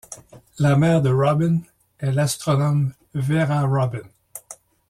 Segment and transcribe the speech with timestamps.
[0.57, 1.61] La mère de Rubin'
[1.99, 4.01] est l'astronome Vera Rubin.